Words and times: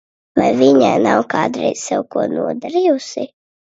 Vai 0.39 0.47
viņa 0.61 0.87
nav 1.03 1.21
kādreiz 1.35 1.85
sev 1.91 2.07
ko 2.17 2.25
nodarījusi? 2.35 3.29